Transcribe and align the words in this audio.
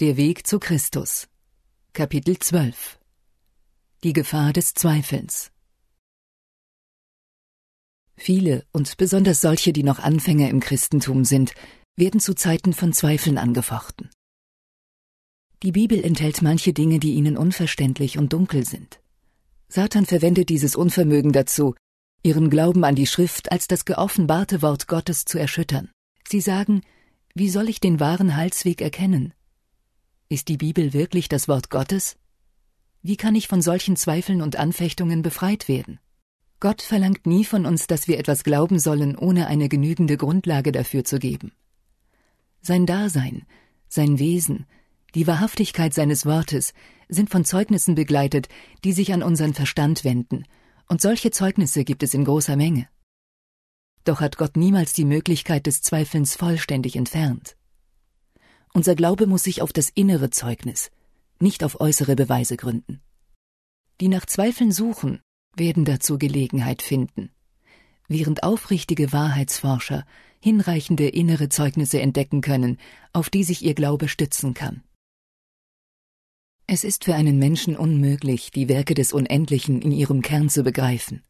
Der 0.00 0.16
Weg 0.16 0.44
zu 0.44 0.58
Christus 0.58 1.28
Kapitel 1.92 2.36
12 2.36 2.98
Die 4.02 4.12
Gefahr 4.12 4.52
des 4.52 4.74
Zweifelns 4.74 5.52
Viele, 8.16 8.66
und 8.72 8.96
besonders 8.96 9.40
solche, 9.40 9.72
die 9.72 9.84
noch 9.84 10.00
Anfänger 10.00 10.50
im 10.50 10.58
Christentum 10.58 11.24
sind, 11.24 11.54
werden 11.94 12.18
zu 12.18 12.34
Zeiten 12.34 12.72
von 12.72 12.92
Zweifeln 12.92 13.38
angefochten. 13.38 14.10
Die 15.62 15.70
Bibel 15.70 16.02
enthält 16.02 16.42
manche 16.42 16.72
Dinge, 16.72 16.98
die 16.98 17.14
ihnen 17.14 17.36
unverständlich 17.36 18.18
und 18.18 18.32
dunkel 18.32 18.66
sind. 18.66 19.00
Satan 19.68 20.06
verwendet 20.06 20.48
dieses 20.48 20.74
Unvermögen 20.74 21.30
dazu, 21.30 21.76
ihren 22.24 22.50
Glauben 22.50 22.82
an 22.82 22.96
die 22.96 23.06
Schrift 23.06 23.52
als 23.52 23.68
das 23.68 23.84
geoffenbarte 23.84 24.60
Wort 24.60 24.88
Gottes 24.88 25.24
zu 25.24 25.38
erschüttern. 25.38 25.92
Sie 26.26 26.40
sagen, 26.40 26.80
wie 27.36 27.48
soll 27.48 27.68
ich 27.68 27.78
den 27.78 28.00
wahren 28.00 28.34
Heilsweg 28.34 28.80
erkennen? 28.80 29.32
Ist 30.34 30.48
die 30.48 30.56
Bibel 30.56 30.92
wirklich 30.92 31.28
das 31.28 31.46
Wort 31.46 31.70
Gottes? 31.70 32.16
Wie 33.02 33.16
kann 33.16 33.36
ich 33.36 33.46
von 33.46 33.62
solchen 33.62 33.94
Zweifeln 33.94 34.42
und 34.42 34.56
Anfechtungen 34.56 35.22
befreit 35.22 35.68
werden? 35.68 36.00
Gott 36.58 36.82
verlangt 36.82 37.24
nie 37.24 37.44
von 37.44 37.66
uns, 37.66 37.86
dass 37.86 38.08
wir 38.08 38.18
etwas 38.18 38.42
glauben 38.42 38.80
sollen, 38.80 39.16
ohne 39.16 39.46
eine 39.46 39.68
genügende 39.68 40.16
Grundlage 40.16 40.72
dafür 40.72 41.04
zu 41.04 41.20
geben. 41.20 41.52
Sein 42.62 42.84
Dasein, 42.84 43.46
sein 43.86 44.18
Wesen, 44.18 44.66
die 45.14 45.28
Wahrhaftigkeit 45.28 45.94
seines 45.94 46.26
Wortes 46.26 46.74
sind 47.08 47.30
von 47.30 47.44
Zeugnissen 47.44 47.94
begleitet, 47.94 48.48
die 48.82 48.92
sich 48.92 49.12
an 49.12 49.22
unseren 49.22 49.54
Verstand 49.54 50.02
wenden, 50.02 50.46
und 50.88 51.00
solche 51.00 51.30
Zeugnisse 51.30 51.84
gibt 51.84 52.02
es 52.02 52.12
in 52.12 52.24
großer 52.24 52.56
Menge. 52.56 52.88
Doch 54.02 54.20
hat 54.20 54.36
Gott 54.36 54.56
niemals 54.56 54.94
die 54.94 55.04
Möglichkeit 55.04 55.66
des 55.66 55.80
Zweifelns 55.80 56.34
vollständig 56.34 56.96
entfernt. 56.96 57.54
Unser 58.76 58.96
Glaube 58.96 59.28
muss 59.28 59.44
sich 59.44 59.62
auf 59.62 59.72
das 59.72 59.88
innere 59.88 60.30
Zeugnis, 60.30 60.90
nicht 61.38 61.62
auf 61.62 61.80
äußere 61.80 62.16
Beweise 62.16 62.56
gründen. 62.56 63.00
Die 64.00 64.08
nach 64.08 64.26
Zweifeln 64.26 64.72
suchen, 64.72 65.20
werden 65.54 65.84
dazu 65.84 66.18
Gelegenheit 66.18 66.82
finden, 66.82 67.30
während 68.08 68.42
aufrichtige 68.42 69.12
Wahrheitsforscher 69.12 70.04
hinreichende 70.40 71.08
innere 71.08 71.48
Zeugnisse 71.48 72.00
entdecken 72.00 72.40
können, 72.40 72.78
auf 73.12 73.30
die 73.30 73.44
sich 73.44 73.64
ihr 73.64 73.74
Glaube 73.74 74.08
stützen 74.08 74.54
kann. 74.54 74.82
Es 76.66 76.82
ist 76.82 77.04
für 77.04 77.14
einen 77.14 77.38
Menschen 77.38 77.76
unmöglich, 77.76 78.50
die 78.50 78.68
Werke 78.68 78.94
des 78.94 79.12
Unendlichen 79.12 79.82
in 79.82 79.92
ihrem 79.92 80.20
Kern 80.20 80.48
zu 80.48 80.64
begreifen. 80.64 81.22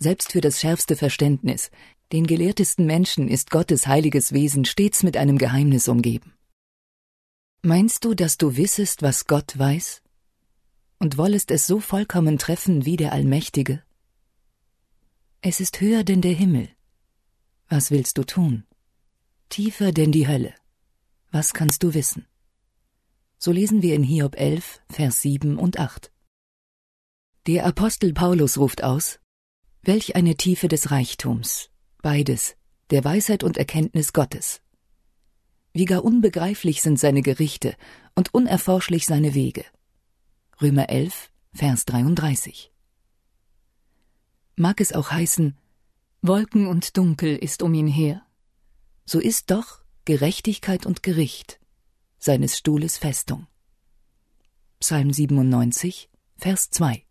Selbst 0.00 0.32
für 0.32 0.40
das 0.40 0.60
schärfste 0.60 0.96
Verständnis, 0.96 1.70
den 2.10 2.26
gelehrtesten 2.26 2.84
Menschen 2.84 3.28
ist 3.28 3.50
Gottes 3.52 3.86
heiliges 3.86 4.32
Wesen 4.32 4.64
stets 4.64 5.04
mit 5.04 5.16
einem 5.16 5.38
Geheimnis 5.38 5.86
umgeben. 5.86 6.32
Meinst 7.62 8.04
du, 8.04 8.14
dass 8.14 8.38
du 8.38 8.56
wissest, 8.56 9.02
was 9.02 9.26
Gott 9.26 9.58
weiß? 9.58 10.02
Und 11.00 11.18
wollest 11.18 11.50
es 11.50 11.66
so 11.66 11.80
vollkommen 11.80 12.38
treffen 12.38 12.84
wie 12.84 12.96
der 12.96 13.12
Allmächtige? 13.12 13.82
Es 15.40 15.58
ist 15.58 15.80
höher 15.80 16.04
denn 16.04 16.20
der 16.20 16.34
Himmel. 16.34 16.68
Was 17.68 17.90
willst 17.90 18.16
du 18.16 18.24
tun? 18.24 18.64
Tiefer 19.48 19.90
denn 19.90 20.12
die 20.12 20.28
Hölle. 20.28 20.54
Was 21.32 21.52
kannst 21.52 21.82
du 21.82 21.94
wissen? 21.94 22.26
So 23.38 23.50
lesen 23.50 23.82
wir 23.82 23.96
in 23.96 24.04
Hiob 24.04 24.36
11, 24.36 24.80
Vers 24.88 25.20
7 25.22 25.58
und 25.58 25.80
8. 25.80 26.12
Der 27.48 27.66
Apostel 27.66 28.12
Paulus 28.12 28.58
ruft 28.58 28.84
aus, 28.84 29.18
Welch 29.82 30.14
eine 30.14 30.36
Tiefe 30.36 30.68
des 30.68 30.92
Reichtums, 30.92 31.70
beides, 32.02 32.56
der 32.90 33.04
Weisheit 33.04 33.42
und 33.42 33.56
Erkenntnis 33.56 34.12
Gottes. 34.12 34.60
Wie 35.72 35.84
gar 35.84 36.04
unbegreiflich 36.04 36.82
sind 36.82 36.98
seine 36.98 37.22
Gerichte 37.22 37.76
und 38.14 38.34
unerforschlich 38.34 39.06
seine 39.06 39.34
Wege. 39.34 39.64
Römer 40.60 40.88
11, 40.88 41.30
Vers 41.52 41.84
33. 41.84 42.72
Mag 44.56 44.80
es 44.80 44.92
auch 44.92 45.10
heißen, 45.10 45.56
Wolken 46.20 46.66
und 46.66 46.96
Dunkel 46.96 47.36
ist 47.36 47.62
um 47.62 47.74
ihn 47.74 47.86
her. 47.86 48.22
So 49.04 49.20
ist 49.20 49.50
doch 49.50 49.82
Gerechtigkeit 50.04 50.84
und 50.84 51.02
Gericht 51.02 51.60
seines 52.18 52.58
Stuhles 52.58 52.98
Festung. 52.98 53.46
Psalm 54.80 55.12
97, 55.12 56.10
Vers 56.36 56.70
2 56.70 57.04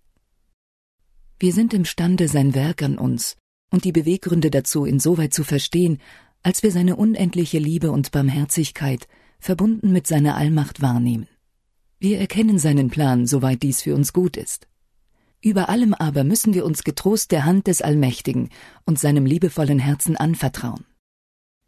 Wir 1.40 1.54
sind 1.54 1.74
imstande, 1.74 2.28
sein 2.28 2.54
Werk 2.54 2.82
an 2.82 2.98
uns 2.98 3.38
und 3.70 3.86
die 3.86 3.92
Beweggründe 3.92 4.52
dazu 4.52 4.86
insoweit 4.86 5.34
zu 5.34 5.44
verstehen, 5.44 6.02
als 6.48 6.64
wir 6.64 6.72
seine 6.72 6.96
unendliche 6.96 7.60
Liebe 7.60 7.92
und 7.92 8.12
Barmherzigkeit 8.12 9.10
verbunden 9.38 9.92
mit 9.92 10.08
seiner 10.08 10.38
Allmacht 10.38 10.82
wahrnehmen. 10.82 11.28
Wir 12.00 12.20
erkennen 12.20 12.58
seinen 12.58 12.90
Plan, 12.90 13.28
soweit 13.28 13.64
dies 13.64 13.82
für 13.82 13.94
uns 13.94 14.14
gut 14.14 14.38
ist. 14.38 14.66
Über 15.42 15.68
allem 15.68 15.94
aber 15.94 16.24
müssen 16.24 16.54
wir 16.54 16.66
uns 16.66 16.86
getrost 16.86 17.34
der 17.34 17.44
Hand 17.44 17.68
des 17.68 17.82
Allmächtigen 17.82 18.48
und 18.86 18.98
seinem 18.98 19.26
liebevollen 19.26 19.78
Herzen 19.78 20.16
anvertrauen. 20.16 20.86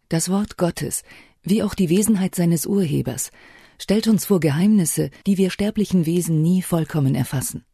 Das 0.08 0.30
Wort 0.30 0.56
Gottes 0.56 1.04
wie 1.44 1.62
auch 1.62 1.74
die 1.74 1.90
Wesenheit 1.90 2.34
seines 2.34 2.66
Urhebers, 2.66 3.32
stellt 3.80 4.08
uns 4.08 4.28
vor 4.28 4.40
Geheimnisse, 4.40 5.10
die 5.28 5.38
wir 5.38 5.50
sterblichen 5.50 6.06
Wesen 6.06 6.42
nie 6.42 6.62
vollkommen 6.62 7.16
erfassen. 7.16 7.66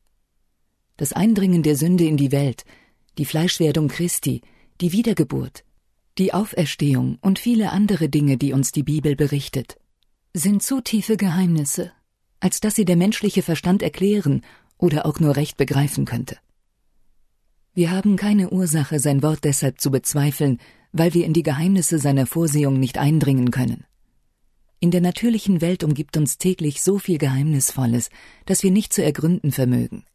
Das 0.98 1.14
Eindringen 1.14 1.62
der 1.62 1.76
Sünde 1.76 2.06
in 2.06 2.18
die 2.18 2.32
Welt, 2.32 2.64
die 3.20 3.26
Fleischwerdung 3.26 3.90
Christi, 3.90 4.42
die 4.82 4.92
Wiedergeburt, 4.92 5.66
die 6.18 6.34
Auferstehung 6.34 7.18
und 7.22 7.40
viele 7.40 7.72
andere 7.72 8.08
Dinge, 8.08 8.38
die 8.38 8.54
uns 8.54 8.72
die 8.72 8.84
Bibel 8.84 9.16
berichtet, 9.16 9.78
sind 10.34 10.64
zu 10.64 10.82
tiefe 10.82 11.18
Geheimnisse, 11.18 11.92
als 12.40 12.62
dass 12.62 12.76
sie 12.76 12.86
der 12.86 12.96
menschliche 12.96 13.42
Verstand 13.42 13.84
erklären 13.84 14.42
oder 14.78 15.06
auch 15.06 15.20
nur 15.20 15.36
recht 15.36 15.58
begreifen 15.58 16.06
könnte. 16.06 16.38
Wir 17.74 17.92
haben 17.92 18.16
keine 18.16 18.52
Ursache, 18.52 19.00
sein 19.00 19.22
Wort 19.24 19.44
deshalb 19.44 19.82
zu 19.82 19.92
bezweifeln, 19.92 20.60
weil 20.94 21.14
wir 21.14 21.26
in 21.26 21.34
die 21.34 21.44
Geheimnisse 21.44 22.00
seiner 22.00 22.26
Vorsehung 22.26 22.80
nicht 22.80 22.98
eindringen 22.98 23.52
können. 23.52 23.84
In 24.80 24.92
der 24.92 25.02
natürlichen 25.02 25.60
Welt 25.60 25.84
umgibt 25.84 26.16
uns 26.16 26.38
täglich 26.38 26.82
so 26.82 27.00
viel 27.00 27.18
Geheimnisvolles, 27.18 28.10
dass 28.46 28.64
wir 28.64 28.72
nicht 28.72 28.94
zu 28.94 29.04
ergründen 29.04 29.52
vermögen. 29.52 30.06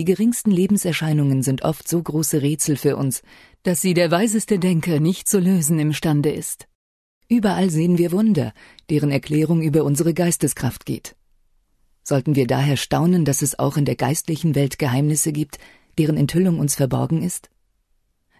Die 0.00 0.06
geringsten 0.06 0.50
Lebenserscheinungen 0.50 1.42
sind 1.42 1.60
oft 1.60 1.86
so 1.86 2.02
große 2.02 2.40
Rätsel 2.40 2.78
für 2.78 2.96
uns, 2.96 3.20
dass 3.64 3.82
sie 3.82 3.92
der 3.92 4.10
weiseste 4.10 4.58
Denker 4.58 4.98
nicht 4.98 5.28
zu 5.28 5.38
lösen 5.38 5.78
imstande 5.78 6.30
ist. 6.30 6.68
Überall 7.28 7.68
sehen 7.68 7.98
wir 7.98 8.10
Wunder, 8.10 8.54
deren 8.88 9.10
Erklärung 9.10 9.60
über 9.60 9.84
unsere 9.84 10.14
Geisteskraft 10.14 10.86
geht. 10.86 11.16
Sollten 12.02 12.34
wir 12.34 12.46
daher 12.46 12.78
staunen, 12.78 13.26
dass 13.26 13.42
es 13.42 13.58
auch 13.58 13.76
in 13.76 13.84
der 13.84 13.94
geistlichen 13.94 14.54
Welt 14.54 14.78
Geheimnisse 14.78 15.32
gibt, 15.32 15.58
deren 15.98 16.16
Enthüllung 16.16 16.60
uns 16.60 16.76
verborgen 16.76 17.22
ist? 17.22 17.50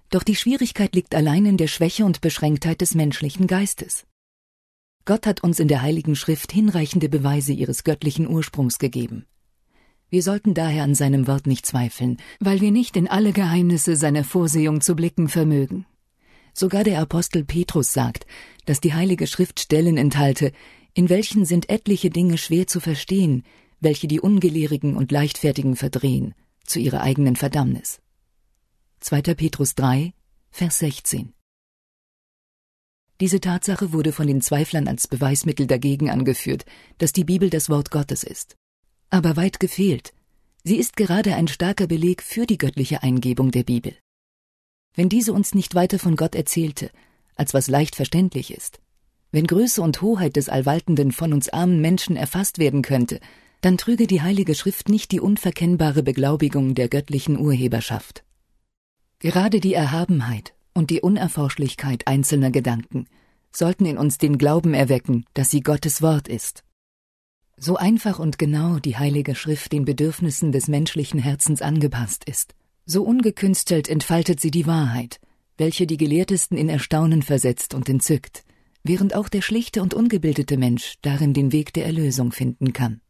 Doch 0.09 0.23
die 0.23 0.37
Schwierigkeit 0.37 0.95
liegt 0.95 1.15
allein 1.15 1.45
in 1.45 1.59
der 1.59 1.69
Schwäche 1.69 2.07
und 2.07 2.23
Beschränktheit 2.23 2.81
des 2.81 2.95
menschlichen 2.95 3.47
Geistes. 3.47 4.07
Gott 5.05 5.27
hat 5.27 5.43
uns 5.43 5.61
in 5.61 5.69
der 5.69 5.83
Heiligen 5.83 6.17
Schrift 6.17 6.53
hinreichende 6.53 7.11
Beweise 7.11 7.53
ihres 7.53 7.85
göttlichen 7.85 8.27
Ursprungs 8.27 8.79
gegeben. 8.79 9.27
Wir 10.11 10.25
sollten 10.25 10.55
daher 10.55 10.83
an 10.83 10.97
seinem 10.97 11.29
Wort 11.29 11.47
nicht 11.47 11.65
zweifeln, 11.65 12.17
weil 12.41 12.61
wir 12.61 12.73
nicht 12.73 12.97
in 12.97 13.07
alle 13.07 13.33
Geheimnisse 13.33 13.95
seiner 13.95 14.25
Vorsehung 14.25 14.81
zu 14.81 14.97
blicken 14.97 15.29
vermögen. 15.29 15.87
Sogar 16.53 16.83
der 16.83 17.01
Apostel 17.01 17.45
Petrus 17.45 17.93
sagt, 17.93 18.27
dass 18.67 18.81
die 18.81 18.93
Heilige 18.93 19.29
Schrift 19.29 19.61
Stellen 19.61 19.97
enthalte, 19.97 20.53
in 20.95 21.09
welchen 21.09 21.45
sind 21.45 21.71
etliche 21.71 22.11
Dinge 22.11 22.39
schwer 22.39 22.67
zu 22.67 22.81
verstehen, 22.81 23.45
welche 23.79 24.09
die 24.09 24.21
Ungelehrigen 24.21 24.97
und 24.97 25.13
Leichtfertigen 25.13 25.77
verdrehen, 25.77 26.35
zu 26.65 26.81
ihrer 26.81 27.03
eigenen 27.03 27.37
Verdammnis. 27.37 28.01
2. 28.99 29.23
Petrus 29.35 29.77
3, 29.77 30.13
Vers 30.51 30.81
16. 30.81 31.33
Diese 33.21 33.41
Tatsache 33.41 33.93
wurde 33.93 34.13
von 34.13 34.27
den 34.27 34.41
Zweiflern 34.41 34.89
als 34.89 35.07
Beweismittel 35.07 35.69
dagegen 35.69 36.11
angeführt, 36.11 36.65
dass 36.99 37.13
die 37.13 37.25
Bibel 37.25 37.49
das 37.49 37.69
Wort 37.69 37.91
Gottes 37.91 38.25
ist. 38.25 38.57
Aber 39.11 39.37
weit 39.37 39.59
gefehlt. 39.59 40.13
Sie 40.63 40.77
ist 40.77 40.97
gerade 40.97 41.35
ein 41.35 41.49
starker 41.49 41.89
Beleg 41.89 42.23
für 42.23 42.47
die 42.47 42.59
göttliche 42.59 43.03
Eingebung 43.03 43.51
der 43.51 43.65
Bibel. 43.65 43.97
Wenn 44.95 45.09
diese 45.09 45.33
uns 45.33 45.55
nicht 45.55 45.75
weiter 45.75 45.99
von 45.99 46.15
Gott 46.17 46.35
erzählte, 46.35 46.91
als 47.35 47.53
was 47.53 47.69
leicht 47.69 47.97
verständlich 47.97 48.55
ist, 48.55 48.81
wenn 49.33 49.47
Größe 49.47 49.83
und 49.83 50.01
Hoheit 50.03 50.37
des 50.37 50.49
Allwaltenden 50.49 51.13
von 51.13 51.33
uns 51.33 51.49
armen 51.49 51.81
Menschen 51.81 52.17
erfasst 52.17 52.59
werden 52.59 52.83
könnte, 52.83 53.21
dann 53.61 53.79
trüge 53.79 54.07
die 54.07 54.23
Heilige 54.23 54.55
Schrift 54.55 54.89
nicht 54.89 55.13
die 55.13 55.21
unverkennbare 55.21 56.03
Beglaubigung 56.03 56.75
der 56.75 56.89
göttlichen 56.89 57.39
Urheberschaft. 57.39 58.25
Gerade 59.19 59.61
die 59.61 59.75
Erhabenheit 59.75 60.55
und 60.73 60.91
die 60.91 61.01
Unerforschlichkeit 61.01 62.07
einzelner 62.07 62.51
Gedanken 62.51 63.07
sollten 63.53 63.87
in 63.87 63.99
uns 63.99 64.19
den 64.19 64.39
Glauben 64.39 64.75
erwecken, 64.75 65.25
dass 65.35 65.51
sie 65.51 65.61
Gottes 65.61 66.01
Wort 66.01 66.29
ist. 66.29 66.65
So 67.63 67.77
einfach 67.77 68.19
und 68.19 68.39
genau 68.39 68.79
die 68.79 68.97
Heilige 68.97 69.35
Schrift 69.35 69.73
den 69.73 69.85
Bedürfnissen 69.85 70.51
des 70.51 70.67
menschlichen 70.67 71.21
Herzens 71.21 71.61
angepasst 71.61 72.25
ist, 72.25 72.55
so 72.87 73.03
ungekünstelt 73.03 73.87
entfaltet 73.87 74.41
sie 74.41 74.51
die 74.51 74.67
Wahrheit, 74.67 75.21
welche 75.59 75.87
die 75.87 75.99
Gelehrtesten 75.99 76.57
in 76.57 76.71
Erstaunen 76.71 77.21
versetzt 77.21 77.75
und 77.75 77.87
entzückt, 77.91 78.45
während 78.83 79.15
auch 79.15 79.29
der 79.29 79.43
schlichte 79.43 79.83
und 79.83 79.93
ungebildete 79.93 80.57
Mensch 80.57 80.95
darin 81.03 81.35
den 81.35 81.53
Weg 81.53 81.75
der 81.75 81.85
Erlösung 81.85 82.33
finden 82.33 82.73
kann. 82.73 83.03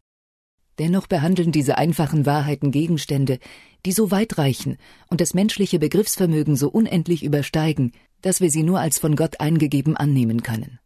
Dennoch 0.79 1.07
behandeln 1.07 1.53
diese 1.53 1.77
einfachen 1.77 2.25
Wahrheiten 2.25 2.71
Gegenstände, 2.71 3.39
die 3.85 3.93
so 3.93 4.11
weit 4.11 4.37
reichen 4.37 4.75
und 5.07 5.21
das 5.21 5.33
menschliche 5.33 5.79
Begriffsvermögen 5.79 6.57
so 6.57 6.67
unendlich 6.67 7.23
übersteigen, 7.23 7.93
dass 8.21 8.41
wir 8.41 8.51
sie 8.51 8.63
nur 8.63 8.81
als 8.81 8.99
von 8.99 9.15
Gott 9.15 9.39
eingegeben 9.39 9.95
annehmen 9.95 10.43
können. 10.43 10.79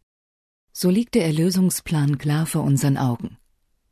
So 0.72 0.88
liegt 0.88 1.16
der 1.16 1.26
Erlösungsplan 1.26 2.18
klar 2.18 2.46
vor 2.46 2.62
unseren 2.62 2.96
Augen. 2.96 3.38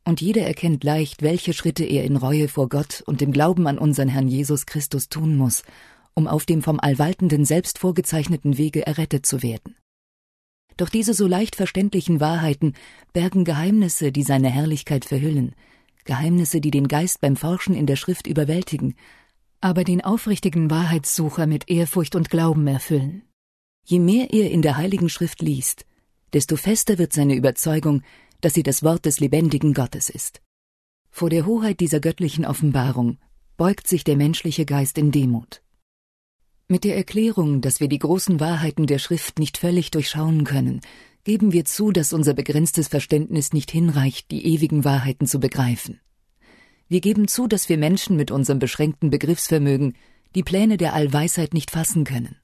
Und 0.05 0.21
jeder 0.21 0.43
erkennt 0.43 0.83
leicht, 0.83 1.23
welche 1.23 1.53
Schritte 1.53 1.83
er 1.83 2.03
in 2.03 2.15
Reue 2.15 2.47
vor 2.47 2.69
Gott 2.69 3.03
und 3.07 3.23
im 3.23 3.31
Glauben 3.31 3.65
an 3.65 3.79
unseren 3.79 4.07
Herrn 4.07 4.27
Jesus 4.27 4.67
Christus 4.67 5.09
tun 5.09 5.35
muss, 5.35 5.63
um 6.13 6.27
auf 6.27 6.45
dem 6.45 6.61
vom 6.61 6.79
Allwaltenden 6.79 7.43
selbst 7.43 7.79
vorgezeichneten 7.79 8.59
Wege 8.59 8.85
errettet 8.85 9.25
zu 9.25 9.41
werden. 9.41 9.75
Doch 10.77 10.89
diese 10.89 11.13
so 11.13 11.25
leicht 11.25 11.55
verständlichen 11.55 12.19
Wahrheiten 12.19 12.73
bergen 13.13 13.45
Geheimnisse, 13.45 14.11
die 14.11 14.23
seine 14.23 14.49
Herrlichkeit 14.49 15.05
verhüllen, 15.05 15.55
Geheimnisse, 16.03 16.61
die 16.61 16.71
den 16.71 16.87
Geist 16.87 17.19
beim 17.21 17.35
Forschen 17.35 17.73
in 17.73 17.87
der 17.87 17.95
Schrift 17.95 18.27
überwältigen, 18.27 18.95
aber 19.59 19.83
den 19.83 20.03
aufrichtigen 20.03 20.69
Wahrheitssucher 20.69 21.47
mit 21.47 21.69
Ehrfurcht 21.69 22.15
und 22.15 22.29
Glauben 22.29 22.67
erfüllen. 22.67 23.23
Je 23.83 23.99
mehr 23.99 24.31
er 24.31 24.51
in 24.51 24.61
der 24.61 24.77
Heiligen 24.77 25.09
Schrift 25.09 25.41
liest, 25.41 25.85
desto 26.33 26.57
fester 26.57 26.97
wird 26.97 27.13
seine 27.13 27.35
Überzeugung, 27.35 28.03
dass 28.45 28.53
sie 28.53 28.61
das 28.61 28.83
Wort 28.83 29.07
des 29.07 29.19
lebendigen 29.19 29.73
Gottes 29.73 30.07
ist. 30.07 30.39
Vor 31.09 31.31
der 31.31 31.47
Hoheit 31.47 31.79
dieser 31.79 31.99
göttlichen 31.99 32.45
Offenbarung 32.45 33.17
beugt 33.57 33.87
sich 33.87 34.03
der 34.03 34.15
menschliche 34.15 34.67
Geist 34.67 34.99
in 34.99 35.11
Demut. 35.11 35.63
Mit 36.67 36.83
der 36.83 36.95
Erklärung, 36.95 37.61
dass 37.61 37.79
wir 37.79 37.87
die 37.87 37.97
großen 37.97 38.39
Wahrheiten 38.39 38.85
der 38.85 38.99
Schrift 38.99 39.39
nicht 39.39 39.57
völlig 39.57 39.89
durchschauen 39.89 40.43
können, 40.43 40.81
geben 41.23 41.53
wir 41.53 41.65
zu, 41.65 41.91
dass 41.91 42.13
unser 42.13 42.35
begrenztes 42.35 42.87
Verständnis 42.87 43.51
nicht 43.51 43.71
hinreicht, 43.71 44.29
die 44.29 44.45
ewigen 44.45 44.85
Wahrheiten 44.85 45.25
zu 45.25 45.39
begreifen. 45.39 45.99
Wir 46.87 47.01
geben 47.01 47.27
zu, 47.27 47.47
dass 47.47 47.67
wir 47.67 47.79
Menschen 47.79 48.15
mit 48.15 48.29
unserem 48.29 48.59
beschränkten 48.59 49.09
Begriffsvermögen 49.09 49.95
die 50.35 50.43
Pläne 50.43 50.77
der 50.77 50.93
Allweisheit 50.93 51.55
nicht 51.55 51.71
fassen 51.71 52.03
können. 52.03 52.35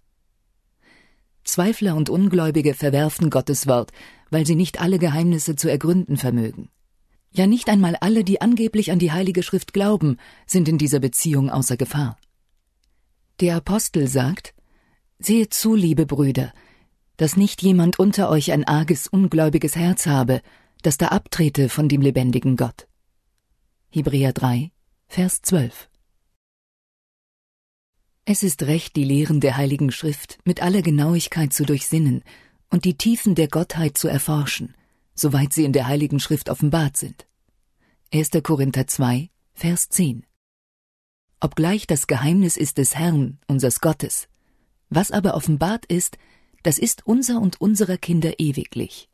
Zweifler 1.43 1.95
und 1.95 2.09
Ungläubige 2.09 2.73
verwerfen 2.73 3.29
Gottes 3.29 3.67
Wort, 3.67 3.91
weil 4.31 4.47
sie 4.47 4.55
nicht 4.55 4.81
alle 4.81 4.97
Geheimnisse 4.97 5.55
zu 5.55 5.69
ergründen 5.69 6.17
vermögen. 6.17 6.69
Ja 7.33 7.47
nicht 7.47 7.69
einmal 7.69 7.95
alle, 7.97 8.23
die 8.23 8.41
angeblich 8.41 8.91
an 8.91 8.99
die 8.99 9.11
Heilige 9.11 9.43
Schrift 9.43 9.73
glauben, 9.73 10.17
sind 10.47 10.67
in 10.67 10.77
dieser 10.77 10.99
Beziehung 10.99 11.49
außer 11.49 11.77
Gefahr. 11.77 12.17
Der 13.39 13.57
Apostel 13.57 14.07
sagt 14.07 14.53
Seht 15.19 15.53
zu, 15.53 15.75
liebe 15.75 16.05
Brüder, 16.05 16.51
dass 17.17 17.37
nicht 17.37 17.61
jemand 17.61 17.99
unter 17.99 18.29
euch 18.29 18.51
ein 18.51 18.63
arges, 18.63 19.07
ungläubiges 19.07 19.75
Herz 19.75 20.07
habe, 20.07 20.41
das 20.81 20.97
da 20.97 21.09
abtrete 21.09 21.69
von 21.69 21.87
dem 21.87 22.01
lebendigen 22.01 22.57
Gott. 22.57 22.87
Hebräer 23.91 24.33
3, 24.33 24.71
Vers 25.07 25.41
12 25.41 25.89
Es 28.25 28.41
ist 28.41 28.63
recht, 28.63 28.95
die 28.95 29.03
Lehren 29.03 29.39
der 29.41 29.57
Heiligen 29.57 29.91
Schrift 29.91 30.39
mit 30.43 30.61
aller 30.63 30.81
Genauigkeit 30.81 31.53
zu 31.53 31.65
durchsinnen 31.65 32.23
und 32.71 32.85
die 32.85 32.97
Tiefen 32.97 33.35
der 33.35 33.47
Gottheit 33.47 33.97
zu 33.97 34.07
erforschen, 34.07 34.73
soweit 35.13 35.53
sie 35.53 35.65
in 35.65 35.73
der 35.73 35.87
Heiligen 35.87 36.19
Schrift 36.19 36.49
offenbart 36.49 36.97
sind. 36.97 37.27
1. 38.13 38.31
Korinther 38.41 38.87
2, 38.87 39.29
Vers 39.53 39.89
10 39.89 40.25
Obgleich 41.39 41.85
das 41.85 42.07
Geheimnis 42.07 42.57
ist 42.57 42.77
des 42.77 42.95
Herrn, 42.95 43.39
unseres 43.47 43.81
Gottes, 43.81 44.27
was 44.89 45.11
aber 45.11 45.35
offenbart 45.35 45.85
ist, 45.85 46.17
das 46.63 46.77
ist 46.77 47.05
unser 47.05 47.41
und 47.41 47.59
unserer 47.59 47.97
Kinder 47.97 48.39
ewiglich. 48.39 49.09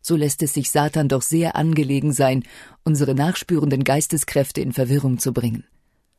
So 0.00 0.16
lässt 0.16 0.42
es 0.42 0.54
sich 0.54 0.70
Satan 0.70 1.08
doch 1.08 1.22
sehr 1.22 1.56
angelegen 1.56 2.12
sein, 2.12 2.44
unsere 2.84 3.14
nachspürenden 3.14 3.84
Geisteskräfte 3.84 4.60
in 4.60 4.72
Verwirrung 4.72 5.18
zu 5.18 5.32
bringen. 5.32 5.64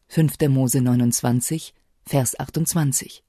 5. 0.07 0.35
Mose 0.49 0.81
29, 0.81 1.73
Vers 2.05 2.39
28. 2.39 3.23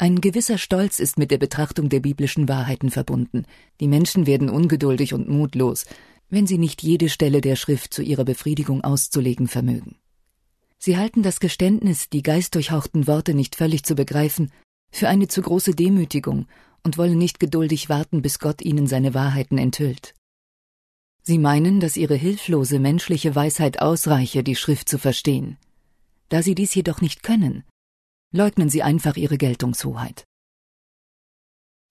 Ein 0.00 0.22
gewisser 0.22 0.56
Stolz 0.56 0.98
ist 0.98 1.18
mit 1.18 1.30
der 1.30 1.36
Betrachtung 1.36 1.90
der 1.90 2.00
biblischen 2.00 2.48
Wahrheiten 2.48 2.90
verbunden. 2.90 3.44
Die 3.80 3.86
Menschen 3.86 4.26
werden 4.26 4.48
ungeduldig 4.48 5.12
und 5.12 5.28
mutlos, 5.28 5.84
wenn 6.30 6.46
sie 6.46 6.56
nicht 6.56 6.82
jede 6.82 7.10
Stelle 7.10 7.42
der 7.42 7.54
Schrift 7.54 7.92
zu 7.92 8.00
ihrer 8.00 8.24
Befriedigung 8.24 8.82
auszulegen 8.82 9.46
vermögen. 9.46 9.96
Sie 10.78 10.96
halten 10.96 11.22
das 11.22 11.38
Geständnis, 11.38 12.08
die 12.08 12.22
geistdurchhauchten 12.22 13.06
Worte 13.06 13.34
nicht 13.34 13.56
völlig 13.56 13.84
zu 13.84 13.94
begreifen, 13.94 14.50
für 14.90 15.06
eine 15.06 15.28
zu 15.28 15.42
große 15.42 15.74
Demütigung 15.74 16.46
und 16.82 16.96
wollen 16.96 17.18
nicht 17.18 17.38
geduldig 17.38 17.90
warten, 17.90 18.22
bis 18.22 18.38
Gott 18.38 18.62
ihnen 18.62 18.86
seine 18.86 19.12
Wahrheiten 19.12 19.58
enthüllt. 19.58 20.14
Sie 21.20 21.36
meinen, 21.36 21.78
dass 21.78 21.98
ihre 21.98 22.14
hilflose 22.14 22.78
menschliche 22.78 23.34
Weisheit 23.34 23.82
ausreiche, 23.82 24.42
die 24.44 24.56
Schrift 24.56 24.88
zu 24.88 24.96
verstehen. 24.96 25.58
Da 26.30 26.42
sie 26.42 26.54
dies 26.54 26.74
jedoch 26.74 27.02
nicht 27.02 27.22
können, 27.22 27.64
leugnen 28.32 28.68
sie 28.68 28.82
einfach 28.82 29.16
ihre 29.16 29.38
Geltungshoheit. 29.38 30.24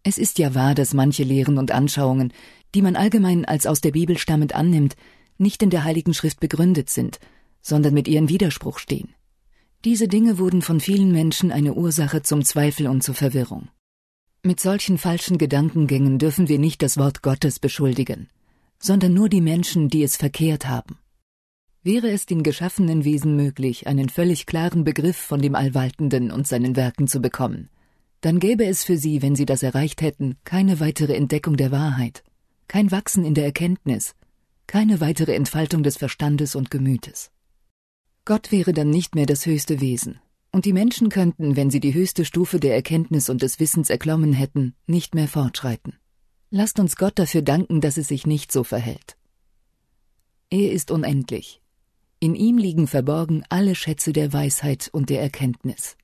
Es 0.04 0.18
ist 0.18 0.40
ja 0.40 0.56
wahr, 0.56 0.76
dass 0.76 0.94
manche 0.94 1.24
Lehren 1.24 1.58
und 1.58 1.72
Anschauungen, 1.72 2.34
die 2.74 2.82
man 2.82 2.96
allgemein 2.96 3.46
als 3.46 3.66
aus 3.68 3.82
der 3.82 3.92
Bibel 3.92 4.18
stammend 4.18 4.56
annimmt, 4.56 4.96
nicht 5.38 5.62
in 5.62 5.70
der 5.70 5.84
Heiligen 5.84 6.14
Schrift 6.14 6.40
begründet 6.40 6.90
sind, 6.90 7.20
sondern 7.62 7.94
mit 7.94 8.08
ihren 8.08 8.30
Widerspruch 8.30 8.80
stehen. 8.80 9.14
Diese 9.86 10.08
Dinge 10.08 10.38
wurden 10.38 10.62
von 10.62 10.80
vielen 10.80 11.12
Menschen 11.12 11.52
eine 11.52 11.74
Ursache 11.74 12.22
zum 12.22 12.44
Zweifel 12.44 12.88
und 12.88 13.02
zur 13.02 13.16
Verwirrung. 13.16 13.70
Mit 14.44 14.60
solchen 14.60 14.98
falschen 14.98 15.38
Gedankengängen 15.38 16.18
dürfen 16.18 16.48
wir 16.48 16.60
nicht 16.60 16.82
das 16.82 16.98
Wort 16.98 17.22
Gottes 17.22 17.60
beschuldigen, 17.60 18.30
sondern 18.80 19.14
nur 19.14 19.30
die 19.30 19.42
Menschen, 19.42 19.90
die 19.90 20.04
es 20.04 20.16
verkehrt 20.16 20.68
haben. 20.68 20.98
Wäre 21.92 22.12
es 22.12 22.28
den 22.28 22.44
geschaffenen 22.44 23.04
Wesen 23.04 23.36
möglich, 23.36 23.88
einen 23.88 24.10
völlig 24.10 24.46
klaren 24.46 24.84
Begriff 24.84 25.18
von 25.18 25.42
dem 25.42 25.56
Allwaltenden 25.56 26.30
und 26.30 26.46
seinen 26.46 26.76
Werken 26.76 27.08
zu 27.08 27.20
bekommen, 27.20 27.68
dann 28.22 28.40
gäbe 28.40 28.64
es 28.64 28.84
für 28.84 28.96
sie, 28.96 29.24
wenn 29.24 29.36
sie 29.36 29.48
das 29.48 29.64
erreicht 29.64 30.04
hätten, 30.04 30.38
keine 30.44 30.80
weitere 30.80 31.16
Entdeckung 31.16 31.58
der 31.58 31.72
Wahrheit, 31.72 32.24
kein 32.68 32.92
Wachsen 32.92 33.26
in 33.26 33.34
der 33.34 33.46
Erkenntnis, 33.46 34.14
keine 34.68 35.02
weitere 35.02 35.34
Entfaltung 35.34 35.82
des 35.82 35.98
Verstandes 35.98 36.54
und 36.54 36.70
Gemütes. 36.70 37.32
Gott 38.24 38.52
wäre 38.52 38.72
dann 38.72 38.92
nicht 38.92 39.16
mehr 39.16 39.26
das 39.26 39.48
höchste 39.48 39.82
Wesen, 39.82 40.20
und 40.52 40.66
die 40.66 40.74
Menschen 40.74 41.10
könnten, 41.10 41.56
wenn 41.56 41.72
sie 41.72 41.80
die 41.80 41.96
höchste 41.96 42.24
Stufe 42.24 42.60
der 42.60 42.76
Erkenntnis 42.76 43.30
und 43.32 43.42
des 43.42 43.60
Wissens 43.60 43.90
erklommen 43.90 44.34
hätten, 44.34 44.76
nicht 44.86 45.16
mehr 45.16 45.28
fortschreiten. 45.28 45.96
Lasst 46.52 46.80
uns 46.80 46.98
Gott 46.98 47.18
dafür 47.18 47.42
danken, 47.42 47.82
dass 47.82 47.98
es 47.98 48.10
sich 48.10 48.28
nicht 48.28 48.52
so 48.52 48.64
verhält. 48.64 49.18
Er 50.52 50.72
ist 50.72 50.92
unendlich. 50.92 51.64
In 52.21 52.35
ihm 52.35 52.57
liegen 52.57 52.88
verborgen 52.88 53.45
alle 53.47 53.76
Schätze 53.76 54.11
der 54.11 54.33
Weisheit 54.33 54.90
und 54.92 55.09
der 55.09 55.21
Erkenntnis. 55.21 55.95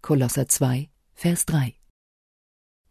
Kolosser 0.00 0.48
2, 0.48 0.88
Vers 1.12 1.44
3. 1.44 1.74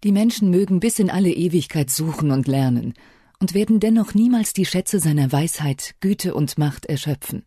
Die 0.03 0.11
Menschen 0.11 0.51
mögen 0.51 0.79
bis 0.79 0.99
in 0.99 1.09
alle 1.09 1.31
Ewigkeit 1.31 1.89
suchen 1.89 2.29
und 2.29 2.47
lernen 2.47 2.93
und 3.39 3.55
werden 3.55 3.79
dennoch 3.79 4.13
niemals 4.13 4.53
die 4.53 4.67
Schätze 4.67 4.99
seiner 4.99 5.31
Weisheit, 5.31 5.95
Güte 5.99 6.35
und 6.35 6.59
Macht 6.59 6.85
erschöpfen. 6.85 7.43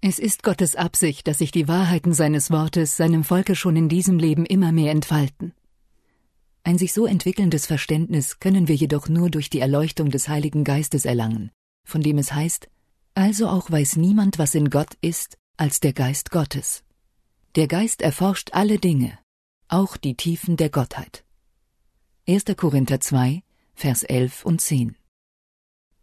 Es 0.00 0.20
ist 0.20 0.44
Gottes 0.44 0.76
Absicht, 0.76 1.26
dass 1.26 1.38
sich 1.38 1.50
die 1.50 1.66
Wahrheiten 1.66 2.12
seines 2.12 2.52
Wortes 2.52 2.96
seinem 2.96 3.24
Volke 3.24 3.56
schon 3.56 3.74
in 3.74 3.88
diesem 3.88 4.20
Leben 4.20 4.46
immer 4.46 4.70
mehr 4.70 4.92
entfalten. 4.92 5.54
Ein 6.62 6.78
sich 6.78 6.92
so 6.92 7.06
entwickelndes 7.06 7.66
Verständnis 7.66 8.38
können 8.38 8.68
wir 8.68 8.76
jedoch 8.76 9.08
nur 9.08 9.28
durch 9.28 9.50
die 9.50 9.58
Erleuchtung 9.58 10.10
des 10.10 10.28
Heiligen 10.28 10.62
Geistes 10.62 11.04
erlangen, 11.04 11.50
von 11.84 12.00
dem 12.00 12.18
es 12.18 12.32
heißt, 12.32 12.68
also 13.14 13.48
auch 13.48 13.70
weiß 13.70 13.96
niemand, 13.96 14.38
was 14.38 14.54
in 14.54 14.70
Gott 14.70 14.94
ist, 15.00 15.38
als 15.56 15.80
der 15.80 15.92
Geist 15.92 16.30
Gottes. 16.30 16.84
Der 17.54 17.68
Geist 17.68 18.02
erforscht 18.02 18.50
alle 18.52 18.78
Dinge, 18.78 19.18
auch 19.68 19.96
die 19.96 20.16
Tiefen 20.16 20.56
der 20.56 20.70
Gottheit. 20.70 21.24
1. 22.26 22.44
Korinther 22.56 23.00
2, 23.00 23.42
Vers 23.74 24.02
11 24.02 24.44
und 24.44 24.60
10. 24.60 24.96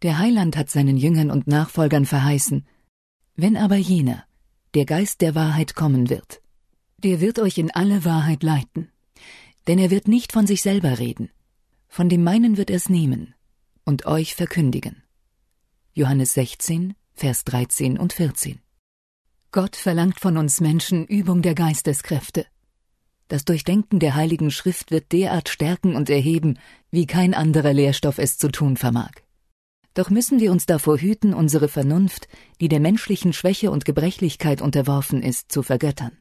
Der 0.02 0.18
Heiland 0.18 0.56
hat 0.56 0.70
seinen 0.70 0.98
Jüngern 0.98 1.30
und 1.30 1.48
Nachfolgern 1.48 2.06
verheißen, 2.06 2.66
wenn 3.36 3.58
aber 3.58 3.76
jener, 3.76 4.26
der 4.74 4.86
Geist 4.86 5.22
der 5.22 5.36
Wahrheit 5.36 5.76
kommen 5.76 6.10
wird, 6.10 6.42
der 6.98 7.20
wird 7.20 7.40
euch 7.40 7.58
in 7.58 7.72
alle 7.72 8.06
Wahrheit 8.06 8.44
leiten, 8.44 8.92
denn 9.68 9.80
er 9.80 9.92
wird 9.92 10.08
nicht 10.08 10.32
von 10.32 10.48
sich 10.48 10.62
selber 10.62 11.00
reden, 11.00 11.30
von 11.88 12.08
dem 12.08 12.24
meinen 12.24 12.58
wird 12.58 12.70
er 12.70 12.78
es 12.78 12.90
nehmen 12.90 13.36
und 13.84 14.06
euch 14.06 14.36
verkündigen. 14.36 15.04
Johannes 15.94 16.34
16, 16.36 16.96
Vers 17.22 17.44
13 17.44 18.00
und 18.00 18.14
14. 18.14 18.60
Gott 19.52 19.76
verlangt 19.76 20.20
von 20.20 20.38
uns 20.38 20.60
Menschen 20.60 21.06
Übung 21.06 21.44
der 21.44 21.54
Geisteskräfte. 21.54 22.48
Das 23.28 23.46
Durchdenken 23.46 24.00
der 24.00 24.16
Heiligen 24.16 24.50
Schrift 24.50 24.90
wird 24.90 25.12
derart 25.12 25.48
stärken 25.48 25.96
und 25.96 26.10
erheben, 26.10 26.58
wie 26.90 27.06
kein 27.06 27.36
anderer 27.36 27.74
Lehrstoff 27.74 28.18
es 28.18 28.40
zu 28.40 28.52
tun 28.52 28.76
vermag. 28.76 29.12
Doch 29.94 30.10
müssen 30.10 30.40
wir 30.40 30.52
uns 30.52 30.66
davor 30.66 30.98
hüten, 30.98 31.36
unsere 31.36 31.68
Vernunft, 31.68 32.28
die 32.60 32.70
der 32.70 32.80
menschlichen 32.80 33.34
Schwäche 33.34 33.70
und 33.70 33.86
Gebrechlichkeit 33.86 34.60
unterworfen 34.60 35.22
ist, 35.22 35.52
zu 35.52 35.62
vergöttern. 35.62 36.18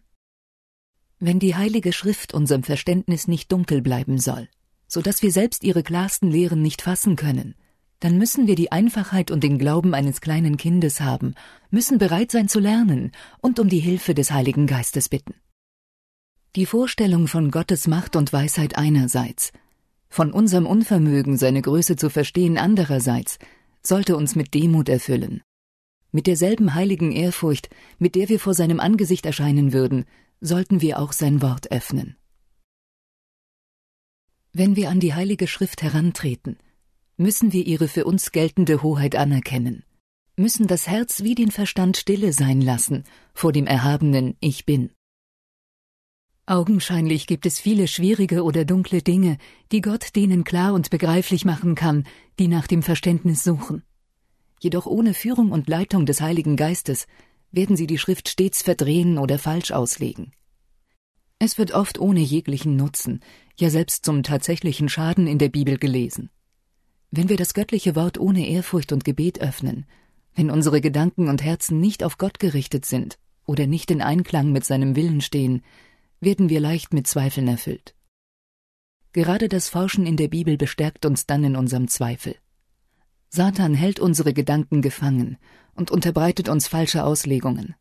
Wenn 1.19 1.39
die 1.39 1.55
Heilige 1.55 1.95
Schrift 1.95 2.35
unserem 2.35 2.63
Verständnis 2.63 3.27
nicht 3.27 3.51
dunkel 3.51 3.81
bleiben 3.81 4.19
soll, 4.19 4.51
so 4.87 5.01
dass 5.01 5.23
wir 5.23 5.33
selbst 5.33 5.65
ihre 5.65 5.83
klarsten 5.83 6.31
Lehren 6.31 6.61
nicht 6.61 6.83
fassen 6.83 7.17
können, 7.17 7.55
dann 8.01 8.17
müssen 8.17 8.47
wir 8.47 8.57
die 8.57 8.73
Einfachheit 8.73 9.31
und 9.31 9.45
den 9.45 9.59
Glauben 9.59 9.95
eines 9.95 10.21
kleinen 10.21 10.57
Kindes 10.57 11.01
haben, 11.01 11.35
müssen 11.71 11.99
bereit 11.99 12.33
sein 12.33 12.49
zu 12.49 12.59
lernen 12.59 13.13
und 13.41 13.59
um 13.59 13.69
die 13.69 13.79
Hilfe 13.79 14.15
des 14.15 14.33
Heiligen 14.33 14.67
Geistes 14.67 15.09
bitten. 15.09 15.35
Die 16.57 16.67
Vorstellung 16.67 17.29
von 17.29 17.51
Gottes 17.51 17.87
Macht 17.87 18.17
und 18.17 18.33
Weisheit 18.33 18.77
einerseits, 18.77 19.53
von 20.09 20.33
unserem 20.33 20.67
Unvermögen, 20.67 21.37
seine 21.37 21.63
Größe 21.63 21.95
zu 21.95 22.11
verstehen 22.11 22.59
andererseits, 22.59 23.39
sollte 23.83 24.17
uns 24.17 24.35
mit 24.35 24.55
Demut 24.55 24.89
erfüllen. 24.89 25.43
Mit 26.11 26.27
derselben 26.27 26.75
heiligen 26.75 27.13
Ehrfurcht, 27.13 27.71
mit 27.99 28.17
der 28.17 28.29
wir 28.29 28.41
vor 28.41 28.55
seinem 28.55 28.81
Angesicht 28.81 29.25
erscheinen 29.27 29.73
würden, 29.73 30.07
sollten 30.41 30.81
wir 30.81 30.99
auch 30.99 31.13
sein 31.13 31.41
Wort 31.43 31.71
öffnen. 31.71 32.17
Wenn 34.53 34.75
wir 34.75 34.91
an 34.91 34.99
die 34.99 35.15
Heilige 35.15 35.47
Schrift 35.47 35.83
herantreten, 35.83 36.57
müssen 37.21 37.53
wir 37.53 37.67
ihre 37.67 37.87
für 37.87 38.07
uns 38.07 38.33
geltende 38.33 38.83
Hoheit 38.83 39.15
anerkennen, 39.15 39.85
müssen 40.37 40.67
das 40.67 40.89
Herz 40.89 41.23
wie 41.23 41.35
den 41.35 41.51
Verstand 41.51 41.99
stille 41.99 42.33
sein 42.33 42.63
lassen 42.63 43.05
vor 43.35 43.53
dem 43.53 43.67
erhabenen 43.67 44.37
Ich 44.41 44.65
bin. 44.65 44.91
Augenscheinlich 46.47 47.27
gibt 47.27 47.45
es 47.45 47.61
viele 47.61 47.89
schwierige 47.89 48.43
oder 48.43 48.65
dunkle 48.65 49.03
Dinge, 49.03 49.37
die 49.71 49.83
Gott 49.83 50.17
denen 50.17 50.45
klar 50.45 50.73
und 50.73 50.89
begreiflich 50.89 51.45
machen 51.45 51.75
kann, 51.75 52.07
die 52.39 52.49
nach 52.49 52.67
dem 52.67 52.83
Verständnis 52.83 53.45
suchen. 53.45 53.83
Jedoch 54.59 54.87
ohne 54.87 55.13
Führung 55.13 55.53
und 55.53 55.69
Leitung 55.69 56.07
des 56.07 56.23
Heiligen 56.23 56.57
Geistes 56.57 57.07
werden 57.53 57.77
sie 57.77 57.87
die 57.87 57.99
Schrift 57.99 58.31
stets 58.31 58.63
verdrehen 58.63 59.19
oder 59.19 59.39
falsch 59.39 59.73
auslegen. 59.73 60.33
Es 61.39 61.59
wird 61.59 61.73
oft 61.73 61.99
ohne 61.99 62.21
jeglichen 62.21 62.77
Nutzen, 62.77 63.21
ja 63.59 63.69
selbst 63.69 64.07
zum 64.07 64.23
tatsächlichen 64.23 64.89
Schaden 64.89 65.27
in 65.27 65.39
der 65.39 65.51
Bibel 65.51 65.77
gelesen. 65.77 66.31
Wenn 67.11 67.29
wir 67.29 67.37
das 67.37 67.55
göttliche 67.55 67.97
Wort 67.97 68.19
ohne 68.19 68.47
Ehrfurcht 68.49 68.93
und 68.93 69.05
Gebet 69.05 69.41
öffnen, 69.41 69.87
wenn 70.35 70.51
unsere 70.51 70.81
Gedanken 70.81 71.29
und 71.29 71.43
Herzen 71.43 71.81
nicht 71.81 72.05
auf 72.05 72.19
Gott 72.19 72.39
gerichtet 72.39 72.85
sind 72.85 73.19
oder 73.47 73.67
nicht 73.67 73.91
in 73.91 74.01
Einklang 74.01 74.53
mit 74.53 74.65
seinem 74.65 74.95
Willen 74.95 75.21
stehen, 75.21 75.63
werden 76.21 76.49
wir 76.49 76.61
leicht 76.61 76.93
mit 76.95 77.09
Zweifeln 77.09 77.49
erfüllt. 77.49 77.95
Gerade 79.13 79.49
das 79.49 79.69
Forschen 79.69 80.07
in 80.07 80.17
der 80.17 80.29
Bibel 80.29 80.57
bestärkt 80.57 81.05
uns 81.05 81.27
dann 81.27 81.43
in 81.43 81.57
unserem 81.57 81.89
Zweifel. 81.89 82.37
Satan 83.29 83.75
hält 83.75 83.99
unsere 83.99 84.33
Gedanken 84.33 84.83
gefangen 84.83 85.37
und 85.75 85.91
unterbreitet 85.91 86.49
uns 86.49 86.69
falsche 86.69 87.05
Auslegungen. 87.05 87.75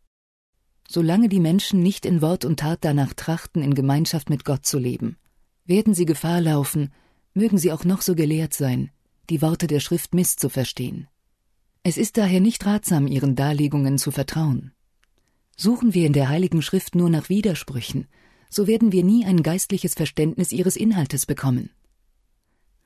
Solange 0.88 1.30
die 1.30 1.40
Menschen 1.40 1.84
nicht 1.84 2.08
in 2.08 2.24
Wort 2.24 2.46
und 2.46 2.62
Tat 2.62 2.80
danach 2.82 3.14
trachten, 3.14 3.62
in 3.62 3.76
Gemeinschaft 3.76 4.32
mit 4.32 4.44
Gott 4.44 4.66
zu 4.66 4.80
leben, 4.80 5.18
werden 5.66 5.94
sie 5.94 6.06
Gefahr 6.06 6.42
laufen, 6.42 6.92
mögen 7.36 7.60
sie 7.60 7.72
auch 7.72 7.84
noch 7.84 8.02
so 8.02 8.16
gelehrt 8.16 8.56
sein, 8.56 8.90
die 9.30 9.42
Worte 9.42 9.68
der 9.68 9.80
Schrift 9.80 10.14
misszuverstehen. 10.14 11.08
Es 11.84 11.98
ist 11.98 12.18
daher 12.18 12.40
nicht 12.40 12.66
ratsam, 12.66 13.08
ihren 13.08 13.36
Darlegungen 13.36 13.98
zu 13.98 14.12
vertrauen. 14.12 14.74
Suchen 15.56 15.94
wir 15.94 16.06
in 16.06 16.14
der 16.14 16.30
Heiligen 16.30 16.62
Schrift 16.62 16.96
nur 16.96 17.10
nach 17.10 17.30
Widersprüchen, 17.30 18.08
so 18.50 18.68
werden 18.68 18.92
wir 18.92 19.04
nie 19.04 19.26
ein 19.26 19.44
geistliches 19.44 19.94
Verständnis 19.94 20.52
ihres 20.52 20.76
Inhaltes 20.76 21.26
bekommen. 21.26 21.70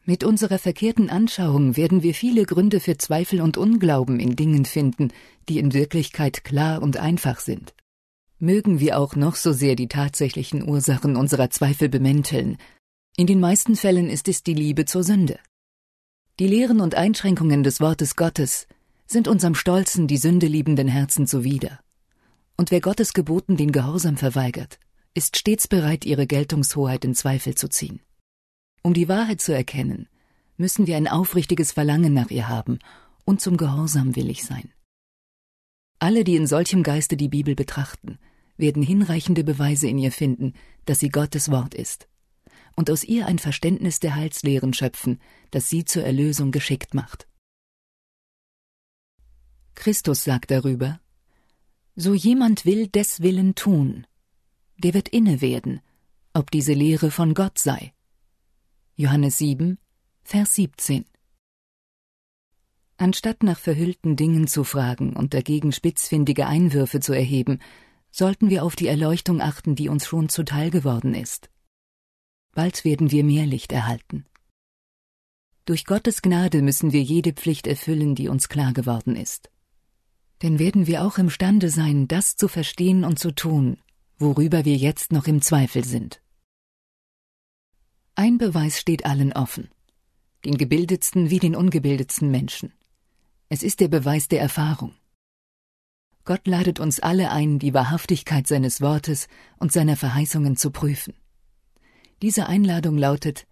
Mit 0.05 0.25
unserer 0.25 0.59
verkehrten 0.59 1.09
Anschauung 1.09 1.77
werden 1.77 2.03
wir 2.03 2.13
viele 2.13 2.45
Gründe 2.45 2.81
für 2.81 2.97
Zweifel 2.97 3.39
und 3.39 3.55
Unglauben 3.55 4.19
in 4.19 4.35
Dingen 4.35 4.65
finden, 4.65 5.13
die 5.47 5.59
in 5.59 5.73
Wirklichkeit 5.73 6.43
klar 6.43 6.81
und 6.81 6.97
einfach 6.97 7.39
sind. 7.39 7.73
Mögen 8.37 8.81
wir 8.81 8.99
auch 8.99 9.15
noch 9.15 9.35
so 9.35 9.53
sehr 9.53 9.77
die 9.77 9.87
tatsächlichen 9.87 10.67
Ursachen 10.67 11.15
unserer 11.15 11.49
Zweifel 11.49 11.87
bemänteln, 11.87 12.57
in 13.15 13.27
den 13.27 13.39
meisten 13.39 13.75
Fällen 13.75 14.09
ist 14.09 14.27
es 14.27 14.41
die 14.41 14.55
Liebe 14.55 14.85
zur 14.85 15.03
Sünde. 15.03 15.37
Die 16.39 16.47
Lehren 16.47 16.81
und 16.81 16.95
Einschränkungen 16.95 17.61
des 17.61 17.79
Wortes 17.79 18.15
Gottes 18.15 18.67
sind 19.05 19.27
unserem 19.27 19.53
stolzen, 19.53 20.07
die 20.07 20.17
Sünde 20.17 20.47
liebenden 20.47 20.87
Herzen 20.87 21.27
zuwider. 21.27 21.79
Und 22.57 22.71
wer 22.71 22.81
Gottes 22.81 23.13
Geboten 23.13 23.55
den 23.55 23.71
Gehorsam 23.71 24.17
verweigert, 24.17 24.79
ist 25.13 25.37
stets 25.37 25.67
bereit, 25.67 26.05
ihre 26.05 26.25
Geltungshoheit 26.25 27.05
in 27.05 27.13
Zweifel 27.13 27.53
zu 27.53 27.69
ziehen. 27.69 27.99
Um 28.81 28.95
die 28.95 29.07
Wahrheit 29.07 29.41
zu 29.41 29.53
erkennen, 29.53 30.09
müssen 30.57 30.87
wir 30.87 30.97
ein 30.97 31.07
aufrichtiges 31.07 31.71
Verlangen 31.71 32.15
nach 32.15 32.31
ihr 32.31 32.49
haben 32.49 32.79
und 33.25 33.39
zum 33.39 33.55
Gehorsam 33.55 34.15
willig 34.15 34.43
sein. 34.43 34.71
Alle, 35.99 36.23
die 36.23 36.35
in 36.35 36.47
solchem 36.47 36.81
Geiste 36.81 37.15
die 37.15 37.29
Bibel 37.29 37.53
betrachten, 37.53 38.17
werden 38.57 38.81
hinreichende 38.81 39.43
Beweise 39.43 39.87
in 39.87 39.99
ihr 39.99 40.11
finden, 40.11 40.53
dass 40.85 40.99
sie 40.99 41.09
Gottes 41.09 41.51
Wort 41.51 41.75
ist, 41.75 42.07
und 42.75 42.89
aus 42.89 43.03
ihr 43.03 43.27
ein 43.27 43.39
Verständnis 43.39 43.99
der 43.99 44.15
Heilslehren 44.15 44.73
schöpfen, 44.73 45.19
das 45.51 45.69
sie 45.69 45.85
zur 45.85 46.03
Erlösung 46.03 46.51
geschickt 46.51 46.93
macht. 46.93 47.27
Christus 49.75 50.23
sagt 50.23 50.51
darüber, 50.51 50.99
So 51.95 52.13
jemand 52.13 52.65
will 52.65 52.87
des 52.87 53.21
Willen 53.21 53.55
tun, 53.55 54.07
der 54.77 54.93
wird 54.93 55.09
inne 55.09 55.41
werden, 55.41 55.81
ob 56.33 56.51
diese 56.51 56.73
Lehre 56.73 57.11
von 57.11 57.33
Gott 57.33 57.59
sei. 57.59 57.93
Johannes 58.95 59.37
7, 59.37 59.77
Vers 60.23 60.55
17. 60.55 61.05
Anstatt 62.97 63.43
nach 63.43 63.59
verhüllten 63.59 64.15
Dingen 64.15 64.47
zu 64.47 64.63
fragen 64.63 65.15
und 65.15 65.33
dagegen 65.33 65.71
spitzfindige 65.71 66.45
Einwürfe 66.45 66.99
zu 66.99 67.13
erheben, 67.13 67.59
sollten 68.11 68.49
wir 68.49 68.63
auf 68.63 68.75
die 68.75 68.87
Erleuchtung 68.87 69.41
achten, 69.41 69.75
die 69.75 69.89
uns 69.89 70.05
schon 70.05 70.29
zuteil 70.29 70.69
geworden 70.69 71.15
ist. 71.15 71.49
Bald 72.53 72.85
werden 72.85 73.11
wir 73.11 73.23
mehr 73.23 73.45
Licht 73.45 73.71
erhalten. 73.71 74.25
Durch 75.65 75.85
Gottes 75.85 76.21
Gnade 76.21 76.61
müssen 76.61 76.91
wir 76.91 77.01
jede 77.01 77.33
Pflicht 77.33 77.67
erfüllen, 77.67 78.15
die 78.15 78.27
uns 78.27 78.49
klar 78.49 78.73
geworden 78.73 79.15
ist. 79.15 79.49
Denn 80.41 80.59
werden 80.59 80.87
wir 80.87 81.03
auch 81.03 81.17
imstande 81.17 81.69
sein, 81.69 82.07
das 82.07 82.35
zu 82.35 82.47
verstehen 82.47 83.05
und 83.05 83.17
zu 83.17 83.33
tun, 83.33 83.77
worüber 84.17 84.65
wir 84.65 84.75
jetzt 84.75 85.11
noch 85.11 85.25
im 85.25 85.41
Zweifel 85.41 85.83
sind. 85.83 86.21
Ein 88.15 88.37
Beweis 88.37 88.79
steht 88.79 89.05
allen 89.05 89.33
offen, 89.33 89.69
den 90.45 90.57
gebildetsten 90.57 91.29
wie 91.29 91.39
den 91.39 91.55
ungebildetsten 91.55 92.29
Menschen. 92.29 92.73
Es 93.49 93.63
ist 93.63 93.79
der 93.79 93.87
Beweis 93.87 94.27
der 94.27 94.41
Erfahrung. 94.41 94.93
Gott 96.25 96.45
ladet 96.45 96.79
uns 96.79 96.99
alle 96.99 97.31
ein, 97.31 97.57
die 97.57 97.73
Wahrhaftigkeit 97.73 98.47
seines 98.47 98.81
Wortes 98.81 99.27
und 99.57 99.71
seiner 99.71 99.95
Verheißungen 99.97 100.55
zu 100.55 100.71
prüfen. 100.71 101.13
Diese 102.23 102.47
Einladung 102.47 102.97
lautet 102.97 103.45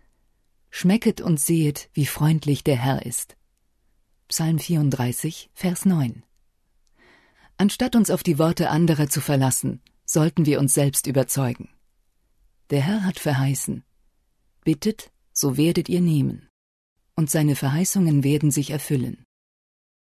Schmecket 0.69 1.19
und 1.19 1.41
sehet, 1.41 1.89
wie 1.91 2.05
freundlich 2.05 2.63
der 2.63 2.77
Herr 2.77 3.05
ist. 3.05 3.35
Psalm 4.29 4.59
34, 4.59 5.49
Vers 5.53 5.83
9. 5.83 6.23
Anstatt 7.57 7.97
uns 7.97 8.09
auf 8.09 8.23
die 8.23 8.39
Worte 8.39 8.69
anderer 8.69 9.09
zu 9.09 9.19
verlassen, 9.19 9.81
sollten 10.05 10.45
wir 10.45 10.57
uns 10.57 10.73
selbst 10.73 11.05
überzeugen. 11.05 11.67
Der 12.69 12.79
Herr 12.79 13.03
hat 13.03 13.19
verheißen, 13.19 13.83
bittet, 14.63 15.11
so 15.33 15.57
werdet 15.57 15.89
ihr 15.89 15.99
nehmen, 15.99 16.47
und 17.17 17.29
seine 17.29 17.57
Verheißungen 17.57 18.23
werden 18.23 18.51
sich 18.51 18.69
erfüllen. 18.69 19.25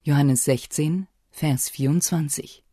Johannes 0.05 0.45
16, 0.45 1.07
Vers 1.29 1.69
24. 1.69 2.65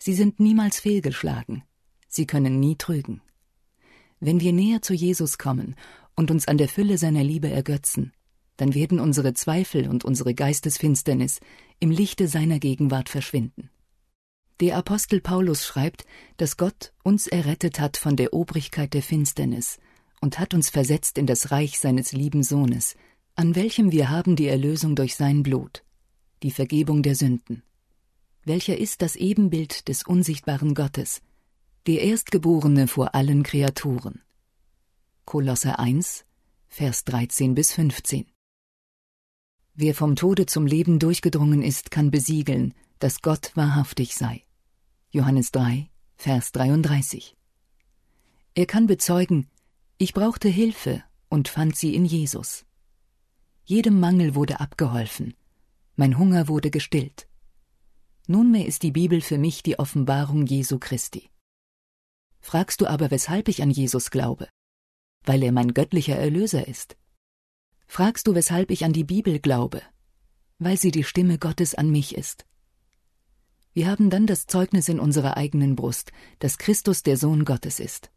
Sie 0.00 0.14
sind 0.14 0.40
niemals 0.40 0.80
fehlgeschlagen, 0.80 1.62
sie 2.08 2.26
können 2.26 2.58
nie 2.58 2.74
trügen. 2.74 3.22
Wenn 4.20 4.40
wir 4.40 4.52
näher 4.52 4.82
zu 4.82 4.94
Jesus 4.94 5.38
kommen 5.38 5.76
und 6.16 6.30
uns 6.30 6.48
an 6.48 6.58
der 6.58 6.68
Fülle 6.68 6.98
seiner 6.98 7.22
Liebe 7.22 7.50
ergötzen, 7.50 8.12
dann 8.56 8.74
werden 8.74 8.98
unsere 8.98 9.34
Zweifel 9.34 9.88
und 9.88 10.04
unsere 10.04 10.34
Geistesfinsternis 10.34 11.40
im 11.78 11.90
Lichte 11.90 12.26
seiner 12.26 12.58
Gegenwart 12.58 13.08
verschwinden. 13.08 13.70
Der 14.60 14.76
Apostel 14.76 15.20
Paulus 15.20 15.64
schreibt, 15.64 16.04
dass 16.36 16.56
Gott 16.56 16.92
uns 17.04 17.28
errettet 17.28 17.78
hat 17.78 17.96
von 17.96 18.16
der 18.16 18.32
Obrigkeit 18.32 18.92
der 18.92 19.02
Finsternis 19.02 19.78
und 20.20 20.40
hat 20.40 20.52
uns 20.52 20.68
versetzt 20.68 21.16
in 21.16 21.26
das 21.26 21.52
Reich 21.52 21.78
seines 21.78 22.12
lieben 22.12 22.42
Sohnes, 22.42 22.96
an 23.36 23.54
welchem 23.54 23.92
wir 23.92 24.10
haben 24.10 24.34
die 24.34 24.48
Erlösung 24.48 24.96
durch 24.96 25.14
sein 25.14 25.44
Blut, 25.44 25.84
die 26.42 26.50
Vergebung 26.50 27.04
der 27.04 27.14
Sünden. 27.14 27.62
Welcher 28.44 28.76
ist 28.76 29.00
das 29.00 29.14
Ebenbild 29.14 29.86
des 29.86 30.02
unsichtbaren 30.02 30.74
Gottes, 30.74 31.22
der 31.86 32.02
Erstgeborene 32.02 32.88
vor 32.88 33.14
allen 33.14 33.42
Kreaturen. 33.42 34.22
Kolosse 35.24 35.78
1, 35.78 36.24
Vers 36.68 37.04
13 37.04 37.54
bis 37.54 37.72
15. 37.72 38.26
Wer 39.74 39.94
vom 39.94 40.16
Tode 40.16 40.46
zum 40.46 40.66
Leben 40.66 40.98
durchgedrungen 40.98 41.62
ist, 41.62 41.90
kann 41.90 42.10
besiegeln, 42.10 42.74
dass 42.98 43.22
Gott 43.22 43.52
wahrhaftig 43.54 44.16
sei. 44.16 44.42
Johannes 45.10 45.52
3, 45.52 45.88
Vers 46.16 46.52
33. 46.52 47.36
Er 48.54 48.66
kann 48.66 48.86
bezeugen, 48.86 49.48
ich 49.98 50.14
brauchte 50.14 50.48
Hilfe 50.48 51.04
und 51.28 51.48
fand 51.48 51.76
sie 51.76 51.94
in 51.94 52.04
Jesus. 52.04 52.64
Jedem 53.64 54.00
Mangel 54.00 54.34
wurde 54.34 54.60
abgeholfen, 54.60 55.34
mein 55.94 56.18
Hunger 56.18 56.48
wurde 56.48 56.70
gestillt. 56.70 57.28
Nunmehr 58.26 58.66
ist 58.66 58.82
die 58.82 58.92
Bibel 58.92 59.20
für 59.20 59.38
mich 59.38 59.62
die 59.62 59.78
Offenbarung 59.78 60.44
Jesu 60.44 60.78
Christi. 60.78 61.30
Fragst 62.40 62.80
du 62.80 62.86
aber, 62.86 63.10
weshalb 63.10 63.48
ich 63.48 63.62
an 63.62 63.70
Jesus 63.70 64.10
glaube? 64.10 64.48
weil 65.28 65.42
er 65.42 65.52
mein 65.52 65.74
göttlicher 65.74 66.16
Erlöser 66.16 66.66
ist. 66.66 66.96
Fragst 67.86 68.26
du, 68.26 68.34
weshalb 68.34 68.70
ich 68.70 68.84
an 68.84 68.92
die 68.92 69.04
Bibel 69.04 69.38
glaube? 69.38 69.82
Weil 70.58 70.78
sie 70.78 70.90
die 70.90 71.04
Stimme 71.04 71.38
Gottes 71.38 71.74
an 71.74 71.90
mich 71.90 72.16
ist. 72.16 72.46
Wir 73.74 73.86
haben 73.86 74.10
dann 74.10 74.26
das 74.26 74.46
Zeugnis 74.46 74.88
in 74.88 74.98
unserer 74.98 75.36
eigenen 75.36 75.76
Brust, 75.76 76.10
dass 76.40 76.58
Christus 76.58 77.02
der 77.02 77.16
Sohn 77.16 77.44
Gottes 77.44 77.78
ist. 77.78 78.10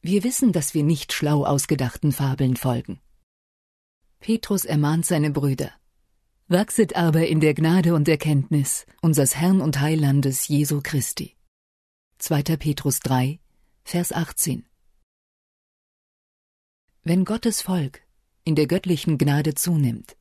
Wir 0.00 0.24
wissen, 0.24 0.52
dass 0.52 0.72
wir 0.72 0.84
nicht 0.84 1.12
schlau 1.12 1.44
ausgedachten 1.44 2.12
Fabeln 2.12 2.56
folgen. 2.56 3.00
Petrus 4.20 4.64
ermahnt 4.64 5.04
seine 5.04 5.30
Brüder. 5.30 5.72
Wachset 6.48 6.94
aber 6.94 7.26
in 7.26 7.40
der 7.40 7.54
Gnade 7.54 7.94
und 7.94 8.08
Erkenntnis 8.08 8.86
unseres 9.02 9.34
Herrn 9.34 9.60
und 9.60 9.80
Heilandes 9.80 10.46
Jesu 10.46 10.80
Christi. 10.82 11.36
2. 12.18 12.42
Petrus 12.56 13.00
3, 13.00 13.40
Vers 13.88 14.10
18. 14.10 14.66
Wenn 17.04 17.24
Gottes 17.24 17.62
Volk 17.62 18.02
in 18.42 18.56
der 18.56 18.66
göttlichen 18.66 19.16
Gnade 19.16 19.54
zunimmt, 19.54 20.16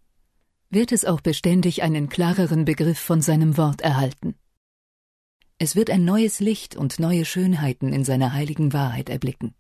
wird 0.69 0.91
es 0.91 1.03
auch 1.03 1.19
beständig 1.19 1.81
einen 1.81 2.07
klareren 2.07 2.65
Begriff 2.65 3.00
von 3.00 3.24
seinem 3.24 3.57
Wort 3.57 3.81
erhalten. 3.81 4.36
Es 5.57 5.75
wird 5.75 5.89
ein 5.89 6.05
neues 6.05 6.39
Licht 6.39 6.75
und 6.75 7.00
neue 7.00 7.25
Schönheiten 7.25 7.91
in 7.91 8.05
seiner 8.05 8.34
heiligen 8.34 8.72
Wahrheit 8.72 9.10
erblicken. 9.10 9.55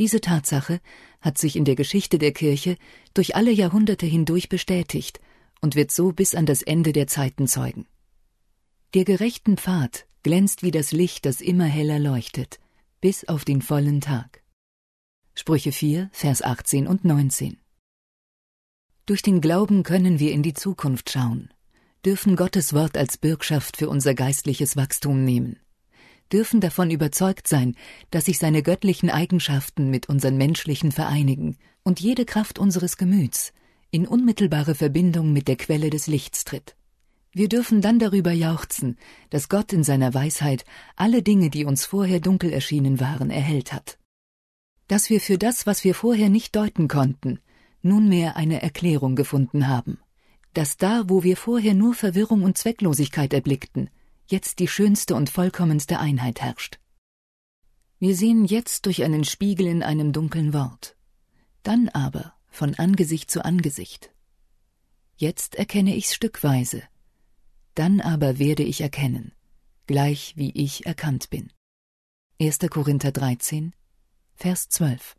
Diese 0.00 0.20
Tatsache 0.20 0.80
hat 1.20 1.38
sich 1.38 1.54
in 1.54 1.64
der 1.64 1.76
Geschichte 1.76 2.18
der 2.18 2.32
Kirche 2.32 2.76
durch 3.14 3.36
alle 3.36 3.52
Jahrhunderte 3.52 4.06
hindurch 4.06 4.48
bestätigt 4.48 5.20
und 5.60 5.76
wird 5.76 5.92
so 5.92 6.10
bis 6.10 6.34
an 6.34 6.46
das 6.46 6.62
Ende 6.62 6.92
der 6.92 7.06
Zeiten 7.06 7.46
zeugen. 7.46 7.86
Der 8.94 9.04
gerechten 9.04 9.56
Pfad 9.56 10.08
glänzt 10.24 10.64
wie 10.64 10.72
das 10.72 10.90
Licht, 10.90 11.26
das 11.26 11.40
immer 11.40 11.66
heller 11.66 12.00
leuchtet, 12.00 12.59
bis 13.00 13.26
auf 13.26 13.46
den 13.46 13.62
vollen 13.62 14.02
Tag. 14.02 14.42
Sprüche 15.34 15.72
4, 15.72 16.10
Vers 16.12 16.42
18 16.42 16.86
und 16.86 17.02
19. 17.04 17.56
Durch 19.06 19.22
den 19.22 19.40
Glauben 19.40 19.84
können 19.84 20.18
wir 20.18 20.32
in 20.32 20.42
die 20.42 20.52
Zukunft 20.52 21.08
schauen, 21.08 21.48
dürfen 22.04 22.36
Gottes 22.36 22.74
Wort 22.74 22.98
als 22.98 23.16
Bürgschaft 23.16 23.78
für 23.78 23.88
unser 23.88 24.14
geistliches 24.14 24.76
Wachstum 24.76 25.24
nehmen, 25.24 25.58
dürfen 26.30 26.60
davon 26.60 26.90
überzeugt 26.90 27.48
sein, 27.48 27.74
dass 28.10 28.26
sich 28.26 28.38
seine 28.38 28.62
göttlichen 28.62 29.08
Eigenschaften 29.08 29.88
mit 29.88 30.10
unseren 30.10 30.36
menschlichen 30.36 30.92
vereinigen 30.92 31.56
und 31.82 32.00
jede 32.00 32.26
Kraft 32.26 32.58
unseres 32.58 32.98
Gemüts 32.98 33.54
in 33.90 34.06
unmittelbare 34.06 34.74
Verbindung 34.74 35.32
mit 35.32 35.48
der 35.48 35.56
Quelle 35.56 35.88
des 35.88 36.06
Lichts 36.06 36.44
tritt. 36.44 36.76
Wir 37.32 37.48
dürfen 37.48 37.80
dann 37.80 37.98
darüber 37.98 38.32
jauchzen, 38.32 38.98
dass 39.30 39.48
Gott 39.48 39.72
in 39.72 39.84
seiner 39.84 40.14
Weisheit 40.14 40.64
alle 40.96 41.22
Dinge, 41.22 41.50
die 41.50 41.64
uns 41.64 41.84
vorher 41.84 42.20
dunkel 42.20 42.52
erschienen 42.52 43.00
waren, 43.00 43.30
erhellt 43.30 43.72
hat. 43.72 43.98
Dass 44.88 45.10
wir 45.10 45.20
für 45.20 45.38
das, 45.38 45.66
was 45.66 45.84
wir 45.84 45.94
vorher 45.94 46.28
nicht 46.28 46.56
deuten 46.56 46.88
konnten, 46.88 47.38
nunmehr 47.82 48.36
eine 48.36 48.60
Erklärung 48.60 49.14
gefunden 49.14 49.68
haben 49.68 49.98
dass 50.54 50.76
da, 50.76 51.04
wo 51.08 51.22
wir 51.22 51.36
vorher 51.36 51.74
nur 51.74 51.94
Verwirrung 51.94 52.42
und 52.42 52.58
Zwecklosigkeit 52.58 53.32
erblickten, 53.32 53.90
jetzt 54.26 54.58
die 54.58 54.68
schönste 54.68 55.14
und 55.14 55.30
vollkommenste 55.30 55.98
Einheit 55.98 56.40
herrscht. 56.40 56.80
Wir 57.98 58.16
sehen 58.16 58.44
jetzt 58.44 58.86
durch 58.86 59.04
einen 59.04 59.24
Spiegel 59.24 59.66
in 59.66 59.82
einem 59.82 60.12
dunklen 60.12 60.52
Wort, 60.52 60.96
dann 61.62 61.88
aber 61.90 62.34
von 62.48 62.74
Angesicht 62.74 63.30
zu 63.30 63.44
Angesicht. 63.44 64.12
Jetzt 65.16 65.54
erkenne 65.54 65.94
ich's 65.94 66.14
stückweise, 66.14 66.82
dann 67.80 68.02
aber 68.02 68.38
werde 68.38 68.62
ich 68.62 68.82
erkennen, 68.82 69.32
gleich 69.86 70.34
wie 70.36 70.50
ich 70.50 70.84
erkannt 70.84 71.30
bin. 71.30 71.50
1. 72.38 72.58
Korinther 72.68 73.10
13, 73.10 73.72
Vers 74.34 74.68
12 74.68 75.16